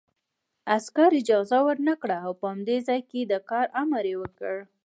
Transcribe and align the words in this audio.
عسکر 0.75 1.11
اجازه 1.21 1.57
ورنکړه 1.67 2.17
او 2.25 2.31
په 2.39 2.45
همدې 2.51 2.77
ځای 2.87 2.99
د 3.27 3.33
کار 3.49 3.65
امر 3.81 4.03
یې 4.11 4.15
وکړ 4.21 4.55